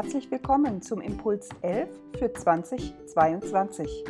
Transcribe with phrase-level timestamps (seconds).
[0.00, 1.88] Herzlich willkommen zum Impuls 11
[2.20, 4.04] für 2022.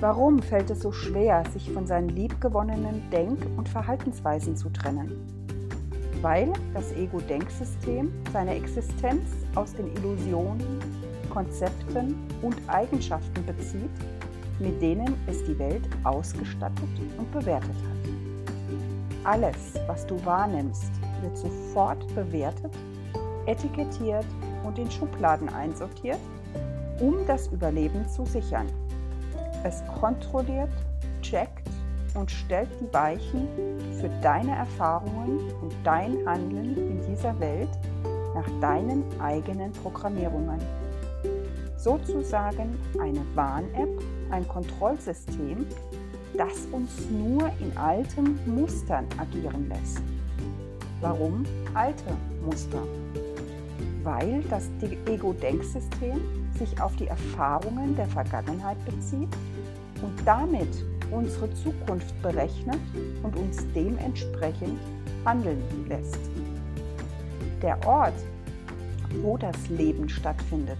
[0.00, 5.24] Warum fällt es so schwer, sich von seinen liebgewonnenen Denk- und Verhaltensweisen zu trennen?
[6.20, 9.22] Weil das Ego-Denksystem seine Existenz
[9.54, 10.80] aus den Illusionen,
[11.30, 13.88] Konzepten und Eigenschaften bezieht,
[14.58, 19.32] mit denen es die Welt ausgestattet und bewertet hat.
[19.32, 20.90] Alles, was du wahrnimmst,
[21.20, 22.72] wird sofort bewertet,
[23.46, 24.26] etikettiert
[24.64, 26.18] und in Schubladen einsortiert,
[27.00, 28.66] um das Überleben zu sichern.
[29.64, 30.70] Es kontrolliert,
[31.20, 31.68] checkt
[32.14, 33.48] und stellt die Weichen
[34.00, 37.70] für deine Erfahrungen und dein Handeln in dieser Welt
[38.34, 40.58] nach deinen eigenen Programmierungen.
[41.76, 45.66] Sozusagen eine Warn-App, ein Kontrollsystem,
[46.36, 50.02] das uns nur in alten Mustern agieren lässt.
[51.00, 52.82] Warum alte Muster?
[54.02, 54.68] Weil das
[55.06, 56.20] Ego-Denksystem
[56.58, 59.28] sich auf die Erfahrungen der Vergangenheit bezieht
[60.02, 62.80] und damit unsere Zukunft berechnet
[63.22, 64.80] und uns dementsprechend
[65.24, 66.18] handeln lässt.
[67.60, 68.14] Der Ort,
[69.22, 70.78] wo das Leben stattfindet,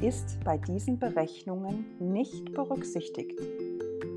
[0.00, 3.38] ist bei diesen Berechnungen nicht berücksichtigt.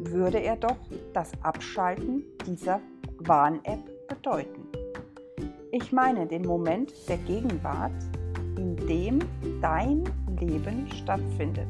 [0.04, 0.78] Würde er doch
[1.14, 2.80] das Abschalten dieser
[3.20, 4.66] Warn-App bedeuten.
[5.72, 7.92] Ich meine den Moment der Gegenwart,
[8.60, 9.20] in dem
[9.62, 10.04] dein
[10.40, 11.68] Leben stattfindet.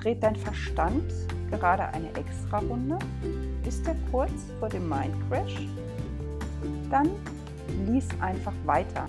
[0.00, 1.12] Dreht dein Verstand
[1.50, 2.98] gerade eine Extra-Runde?
[3.66, 5.66] Ist er kurz vor dem Mindcrash?
[6.90, 7.10] Dann
[7.86, 9.06] lies einfach weiter,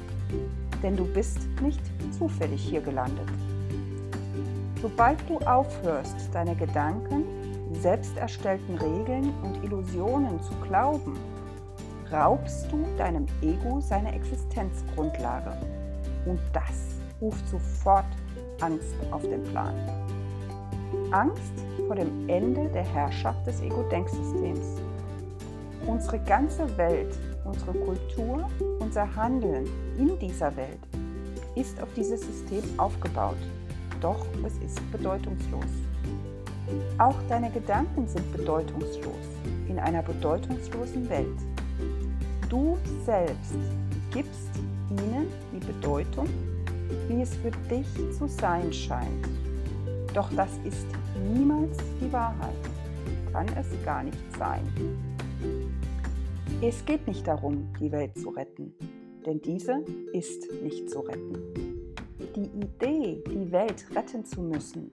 [0.82, 1.82] denn du bist nicht
[2.18, 3.30] zufällig hier gelandet.
[4.82, 7.26] Sobald du aufhörst, deine Gedanken,
[7.74, 11.16] selbst erstellten Regeln und Illusionen zu glauben,
[12.12, 15.54] raubst du deinem Ego seine Existenzgrundlage.
[16.26, 18.06] Und das ruft sofort
[18.62, 19.74] Angst auf den Plan.
[21.12, 21.54] Angst
[21.88, 24.82] vor dem Ende der Herrschaft des Ego-Denksystems.
[25.86, 28.48] Unsere ganze Welt, unsere Kultur,
[28.80, 29.68] unser Handeln
[29.98, 30.80] in dieser Welt
[31.56, 33.38] ist auf dieses System aufgebaut.
[34.02, 35.66] Doch es ist bedeutungslos.
[36.98, 39.16] Auch deine Gedanken sind bedeutungslos
[39.68, 41.38] in einer bedeutungslosen Welt.
[42.50, 43.56] Du selbst
[44.12, 44.50] gibst
[44.92, 46.28] ihnen die Bedeutung,
[47.08, 49.28] wie es für dich zu sein scheint.
[50.14, 50.88] Doch das ist
[51.34, 52.56] niemals die Wahrheit.
[53.32, 54.64] Kann es gar nicht sein.
[56.62, 58.74] Es geht nicht darum, die Welt zu retten,
[59.26, 59.84] denn diese
[60.14, 61.38] ist nicht zu retten.
[62.36, 64.92] Die Idee, die Welt retten zu müssen,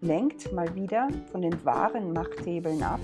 [0.00, 3.00] lenkt mal wieder von den wahren Machthebeln ab,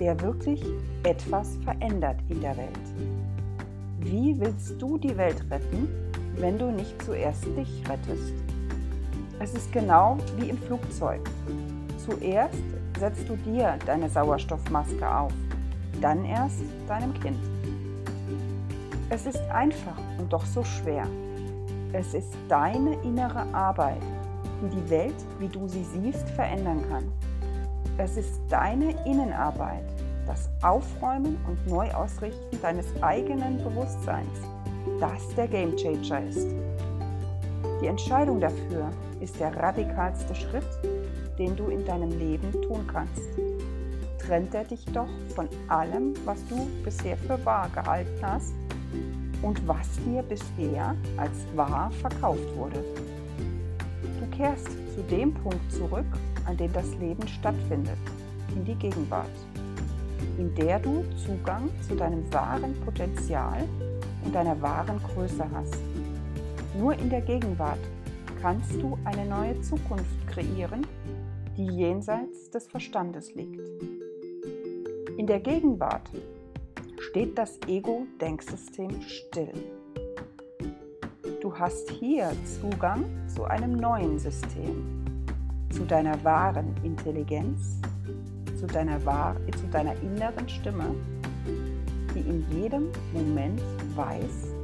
[0.00, 0.64] der wirklich
[1.02, 3.13] etwas verändert in der Welt.
[4.04, 5.88] Wie willst du die Welt retten,
[6.36, 8.34] wenn du nicht zuerst dich rettest?
[9.40, 11.22] Es ist genau wie im Flugzeug.
[11.96, 12.62] Zuerst
[13.00, 15.32] setzt du dir deine Sauerstoffmaske auf,
[16.02, 17.38] dann erst deinem Kind.
[19.08, 21.06] Es ist einfach und doch so schwer.
[21.94, 24.02] Es ist deine innere Arbeit,
[24.60, 27.10] die die Welt, wie du sie siehst, verändern kann.
[27.96, 29.93] Es ist deine Innenarbeit,
[30.26, 34.38] das Aufräumen und Neuausrichten deines eigenen Bewusstseins,
[35.00, 36.48] das der Gamechanger ist.
[37.80, 38.90] Die Entscheidung dafür
[39.20, 40.66] ist der radikalste Schritt,
[41.38, 43.22] den du in deinem Leben tun kannst.
[44.18, 48.54] Trennt er dich doch von allem, was du bisher für wahr gehalten hast
[49.42, 52.82] und was dir bisher als wahr verkauft wurde.
[54.20, 56.06] Du kehrst zu dem Punkt zurück,
[56.46, 57.98] an dem das Leben stattfindet,
[58.54, 59.28] in die Gegenwart
[60.38, 63.68] in der du Zugang zu deinem wahren Potenzial
[64.24, 65.78] und deiner wahren Größe hast.
[66.78, 67.78] Nur in der Gegenwart
[68.40, 70.86] kannst du eine neue Zukunft kreieren,
[71.56, 73.60] die jenseits des Verstandes liegt.
[75.16, 76.10] In der Gegenwart
[76.98, 79.52] steht das Ego-Denksystem still.
[81.40, 85.04] Du hast hier Zugang zu einem neuen System,
[85.70, 87.80] zu deiner wahren Intelligenz
[88.66, 90.94] zu deiner, wahr, zu deiner inneren Stimme,
[92.14, 93.60] die in jedem Moment
[93.94, 94.54] weiß,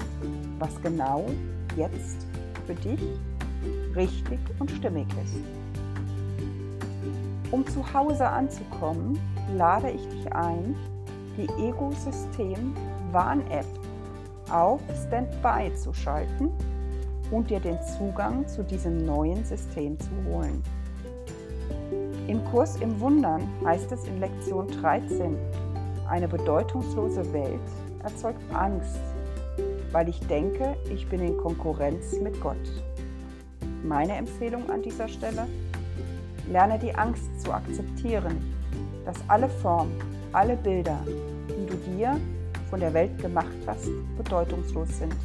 [0.59, 1.27] was genau
[1.77, 2.27] jetzt
[2.67, 3.01] für dich
[3.95, 5.35] richtig und stimmig ist.
[7.51, 9.19] Um zu Hause anzukommen,
[9.57, 10.75] lade ich dich ein,
[11.37, 12.75] die Ego-System
[13.13, 13.67] Warn-App
[14.51, 16.51] auf Standby zu schalten
[17.31, 20.63] und dir den Zugang zu diesem neuen System zu holen.
[22.31, 25.37] Im Kurs im Wundern heißt es in Lektion 13,
[26.09, 27.59] eine bedeutungslose Welt
[28.05, 29.01] erzeugt Angst,
[29.91, 32.55] weil ich denke, ich bin in Konkurrenz mit Gott.
[33.83, 35.49] Meine Empfehlung an dieser Stelle?
[36.49, 38.55] Lerne die Angst zu akzeptieren,
[39.05, 40.01] dass alle Formen,
[40.31, 41.01] alle Bilder,
[41.49, 42.17] die du dir
[42.71, 45.17] von der Welt gemacht hast, bedeutungslos sind.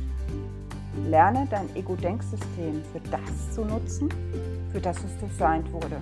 [1.08, 4.10] Lerne dein Ego-Denksystem für das zu nutzen,
[4.72, 6.02] für das es designt wurde.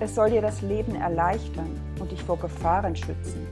[0.00, 3.46] Es soll dir das Leben erleichtern und dich vor Gefahren schützen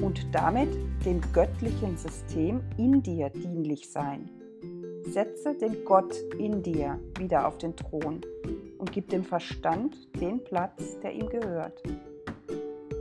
[0.00, 0.68] und damit
[1.04, 4.28] dem göttlichen System in dir dienlich sein.
[5.04, 8.20] Setze den Gott in dir wieder auf den Thron
[8.78, 11.82] und gib dem Verstand den Platz, der ihm gehört.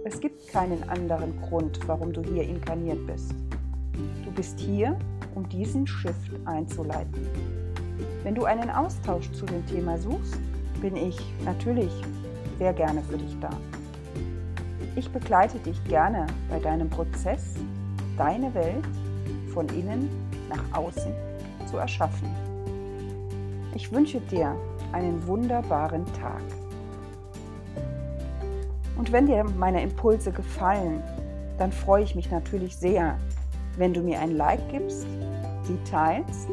[0.04, 3.34] Es gibt keinen anderen Grund, warum du hier inkarniert bist.
[4.26, 4.98] Du bist hier,
[5.36, 7.28] um diesen Shift einzuleiten.
[8.24, 10.40] Wenn du einen Austausch zu dem Thema suchst,
[10.82, 11.92] bin ich natürlich
[12.60, 13.50] sehr gerne für dich da.
[14.96, 17.56] Ich begleite dich gerne bei deinem Prozess,
[18.18, 18.86] deine Welt
[19.54, 20.10] von innen
[20.50, 21.12] nach außen
[21.66, 22.30] zu erschaffen.
[23.74, 24.56] Ich wünsche dir
[24.92, 26.42] einen wunderbaren Tag.
[28.98, 31.02] Und wenn dir meine Impulse gefallen,
[31.58, 33.18] dann freue ich mich natürlich sehr,
[33.78, 35.08] wenn du mir ein Like gibst,
[35.64, 36.50] sie teilst.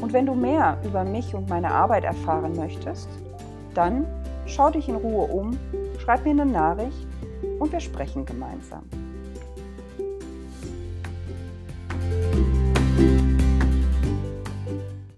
[0.00, 3.08] Und wenn du mehr über mich und meine Arbeit erfahren möchtest,
[3.74, 4.06] dann
[4.46, 5.58] schau dich in Ruhe um,
[5.98, 7.06] schreib mir eine Nachricht
[7.58, 8.82] und wir sprechen gemeinsam.